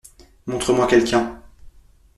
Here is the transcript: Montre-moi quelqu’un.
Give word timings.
Montre-moi 0.47 0.87
quelqu’un. 0.87 1.43